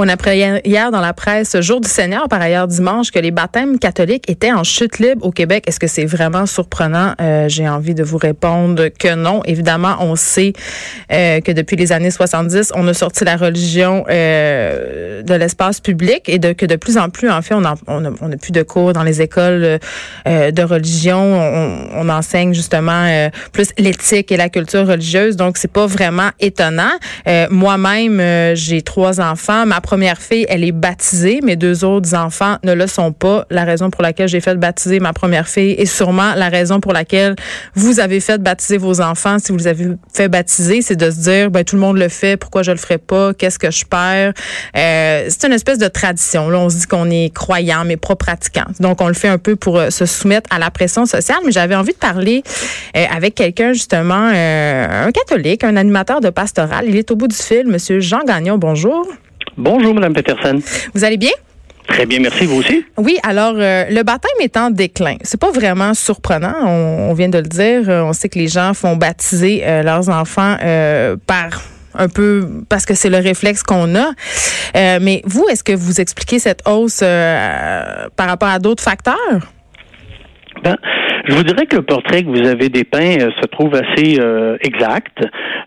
[0.00, 3.80] On apprenait hier dans la presse, jour du Seigneur, par ailleurs dimanche, que les baptêmes
[3.80, 5.64] catholiques étaient en chute libre au Québec.
[5.66, 7.14] Est-ce que c'est vraiment surprenant?
[7.20, 9.42] Euh, J'ai envie de vous répondre que non.
[9.44, 10.52] Évidemment, on sait
[11.10, 16.28] euh, que depuis les années 70, on a sorti la religion euh, de l'espace public
[16.28, 18.92] et de, que de plus en plus, en fait, on n'a on plus de cours
[18.92, 19.80] dans les écoles
[20.28, 21.18] euh, de religion.
[21.18, 25.34] On, on enseigne justement euh, plus l'éthique et la culture religieuse.
[25.34, 26.92] Donc, c'est pas vraiment étonnant.
[27.26, 29.66] Euh, Moi-même, j'ai trois enfants.
[29.88, 31.40] Première fille, elle est baptisée.
[31.42, 33.46] Mes deux autres enfants ne le sont pas.
[33.48, 36.92] La raison pour laquelle j'ai fait baptiser ma première fille est sûrement la raison pour
[36.92, 37.36] laquelle
[37.74, 39.38] vous avez fait baptiser vos enfants.
[39.38, 42.10] Si vous les avez fait baptiser, c'est de se dire, ben, tout le monde le
[42.10, 43.32] fait, pourquoi je le ferais pas?
[43.32, 44.34] Qu'est-ce que je perds?
[44.76, 46.50] Euh, c'est une espèce de tradition.
[46.50, 48.66] Là, on se dit qu'on est croyant, mais pas pratiquant.
[48.80, 51.38] Donc, on le fait un peu pour euh, se soumettre à la pression sociale.
[51.46, 52.42] Mais j'avais envie de parler
[52.94, 56.84] euh, avec quelqu'un, justement, euh, un catholique, un animateur de pastoral.
[56.86, 58.58] Il est au bout du fil, Monsieur Jean Gagnon.
[58.58, 59.08] Bonjour.
[59.58, 60.60] Bonjour, Madame Peterson.
[60.94, 61.32] Vous allez bien?
[61.88, 62.46] Très bien, merci.
[62.46, 62.84] Vous aussi?
[62.96, 65.16] Oui, alors euh, le baptême est en déclin.
[65.22, 66.54] C'est pas vraiment surprenant.
[66.64, 67.88] On, on, vient de le dire.
[67.88, 71.60] On sait que les gens font baptiser euh, leurs enfants euh, par
[71.94, 74.12] un peu parce que c'est le réflexe qu'on a.
[74.76, 79.16] Euh, mais vous, est-ce que vous expliquez cette hausse par rapport à d'autres facteurs?
[81.28, 84.56] Je vous dirais que le portrait que vous avez dépeint euh, se trouve assez euh,
[84.62, 85.22] exact.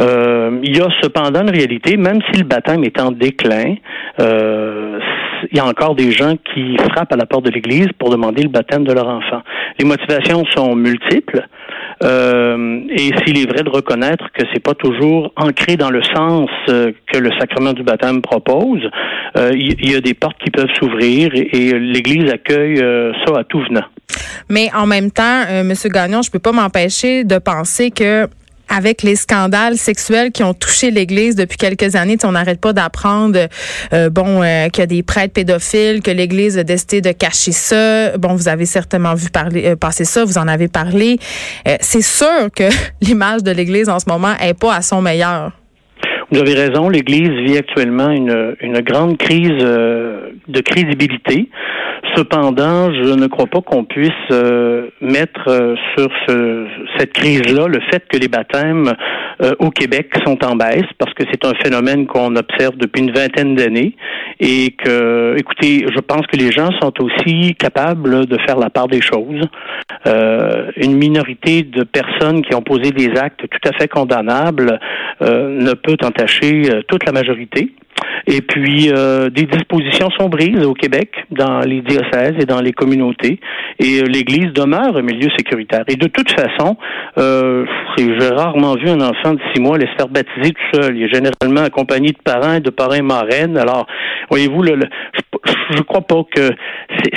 [0.00, 3.76] Euh, il y a cependant une réalité, même si le baptême est en déclin,
[4.18, 8.42] il y a encore des gens qui frappent à la porte de l'Église pour demander
[8.42, 9.42] le baptême de leur enfant.
[9.78, 11.46] Les motivations sont multiples.
[12.02, 17.18] Et s'il est vrai de reconnaître que c'est pas toujours ancré dans le sens que
[17.18, 18.88] le sacrement du baptême propose,
[19.36, 22.78] il y, a des portes qui peuvent s'ouvrir et l'Église accueille
[23.26, 23.84] ça à tout venant.
[24.48, 28.28] Mais en même temps, Monsieur Gagnon, je peux pas m'empêcher de penser que
[28.68, 32.16] avec les scandales sexuels qui ont touché l'Église depuis quelques années.
[32.24, 33.38] on n'arrête pas d'apprendre,
[33.92, 37.52] euh, bon, euh, qu'il y a des prêtres pédophiles, que l'Église a décidé de cacher
[37.52, 38.16] ça.
[38.18, 41.18] Bon, vous avez certainement vu parler, euh, passer ça, vous en avez parlé.
[41.68, 42.64] Euh, c'est sûr que
[43.02, 45.52] l'image de l'Église en ce moment est pas à son meilleur.
[46.32, 51.48] Vous avez raison, l'Église vit actuellement une, une grande crise de crédibilité.
[52.16, 56.66] Cependant, je ne crois pas qu'on puisse euh, mettre euh, sur ce,
[56.98, 58.92] cette crise-là le fait que les baptêmes
[59.42, 63.12] euh, au Québec sont en baisse, parce que c'est un phénomène qu'on observe depuis une
[63.12, 63.96] vingtaine d'années
[64.40, 68.88] et que, écoutez, je pense que les gens sont aussi capables de faire la part
[68.88, 69.42] des choses.
[70.76, 74.78] une minorité de personnes qui ont posé des actes tout à fait condamnables
[75.20, 77.72] ne peut entacher toute la majorité.
[78.26, 82.72] Et puis, euh, des dispositions sont brises au Québec, dans les diocèses et dans les
[82.72, 83.38] communautés,
[83.78, 85.84] et euh, l'Église demeure un milieu sécuritaire.
[85.86, 86.76] Et de toute façon,
[87.18, 87.64] euh,
[87.96, 90.96] j'ai rarement vu un enfant de six mois aller se faire baptiser tout seul.
[90.96, 93.56] Il est généralement accompagné de parents de parrains marraines.
[93.56, 93.86] Alors,
[94.28, 94.86] voyez-vous, le, le,
[95.70, 96.50] je crois pas que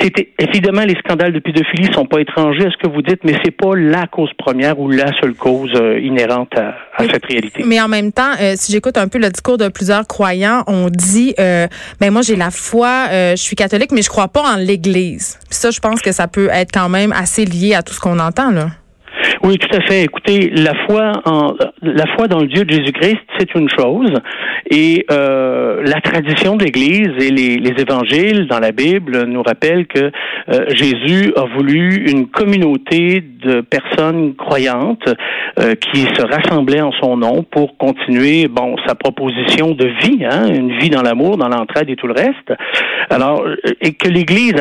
[0.00, 3.34] c'était évidemment les scandales de pédophilie sont pas étrangers à ce que vous dites, mais
[3.44, 7.26] c'est pas la cause première ou la seule cause euh, inhérente à, à mais, cette
[7.26, 7.62] réalité.
[7.66, 10.88] Mais en même temps, euh, si j'écoute un peu le discours de plusieurs croyants, on
[10.88, 11.66] dit, euh,
[12.00, 15.38] ben moi j'ai la foi, euh, je suis catholique, mais je crois pas en l'Église.
[15.48, 18.00] Puis ça, je pense que ça peut être quand même assez lié à tout ce
[18.00, 18.70] qu'on entend là.
[19.46, 20.02] Oui, tout à fait.
[20.02, 24.12] Écoutez, la foi en la foi dans le Dieu de Jésus-Christ, c'est une chose,
[24.68, 29.86] et euh, la tradition de l'Église et les, les, évangiles dans la Bible nous rappellent
[29.86, 30.10] que
[30.52, 35.08] euh, Jésus a voulu une communauté de personnes croyantes
[35.60, 40.46] euh, qui se rassemblaient en son nom pour continuer, bon, sa proposition de vie, hein,
[40.52, 42.52] une vie dans l'amour, dans l'entraide et tout le reste.
[43.10, 43.46] Alors,
[43.80, 44.54] et que l'Église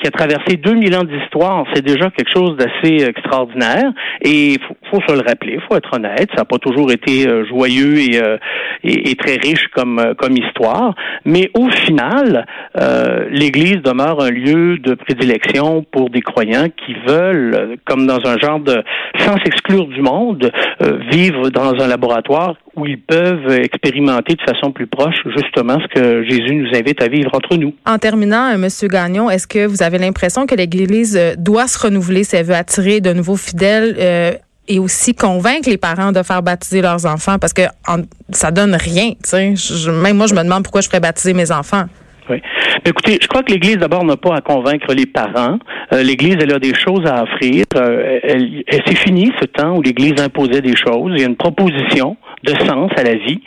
[0.00, 3.90] qui a traversé 2000 ans d'histoire, c'est déjà quelque chose d'assez extraordinaire.
[4.22, 4.58] Et il
[4.90, 8.22] faut, se le rappeler, faut être honnête, ça n'a pas toujours été euh, joyeux et,
[8.22, 8.36] euh,
[8.84, 10.94] et, et, très riche comme, euh, comme histoire,
[11.24, 12.46] mais au final,
[12.80, 18.38] euh, l'Église demeure un lieu de prédilection pour des croyants qui veulent, comme dans un
[18.38, 18.82] genre de,
[19.18, 20.50] sans s'exclure du monde,
[20.82, 26.00] euh, vivre dans un laboratoire où ils peuvent expérimenter de façon plus proche justement ce
[26.00, 27.74] que Jésus nous invite à vivre entre nous.
[27.86, 32.36] En terminant, Monsieur Gagnon, est-ce que vous avez l'impression que l'Église doit se renouveler si
[32.36, 34.32] elle veut attirer de nouveaux fidèles euh,
[34.68, 38.74] et aussi convaincre les parents de faire baptiser leurs enfants parce que en, ça donne
[38.74, 39.90] rien, tu.
[39.90, 41.84] Même moi, je me demande pourquoi je ferais baptiser mes enfants.
[42.30, 42.42] Oui.
[42.84, 45.58] Écoutez, je crois que l'Église, d'abord, n'a pas à convaincre les parents.
[45.92, 47.64] Euh, L'Église, elle a des choses à offrir.
[47.74, 51.12] Euh, elle, c'est fini ce temps où l'Église imposait des choses.
[51.14, 53.40] Il y a une proposition de sens à la vie.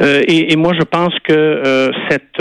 [0.00, 2.40] Euh, et, moi, je pense que cette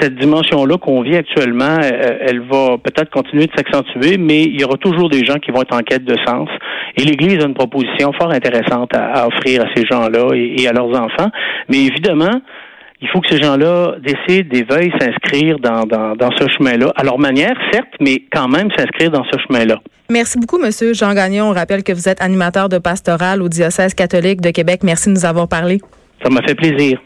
[0.00, 4.76] cette dimension-là qu'on vit actuellement, elle va peut-être continuer de s'accentuer, mais il y aura
[4.76, 6.48] toujours des gens qui vont être en quête de sens.
[6.96, 10.90] Et l'Église a une proposition fort intéressante à, offrir à ces gens-là et, à leurs
[10.90, 11.30] enfants.
[11.68, 12.40] Mais évidemment,
[13.00, 17.04] il faut que ces gens-là décident et veuillent s'inscrire dans, dans, dans ce chemin-là, à
[17.04, 19.80] leur manière, certes, mais quand même s'inscrire dans ce chemin-là.
[20.10, 21.50] Merci beaucoup, Monsieur Jean Gagnon.
[21.50, 24.80] On rappelle que vous êtes animateur de pastoral au diocèse catholique de Québec.
[24.82, 25.80] Merci de nous avoir parlé.
[26.22, 26.98] Ça m'a fait plaisir.